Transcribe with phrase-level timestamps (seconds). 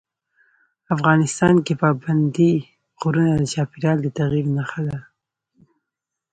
[0.95, 2.53] افغانستان کې پابندی
[2.99, 4.97] غرونه د چاپېریال د تغیر نښه ده.